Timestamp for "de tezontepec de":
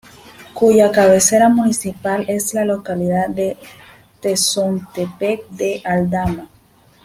3.29-5.79